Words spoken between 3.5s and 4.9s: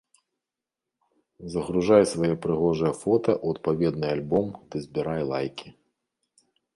адпаведны альбом ды